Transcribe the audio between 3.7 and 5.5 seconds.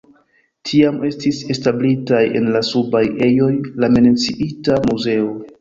la menciita muzeo.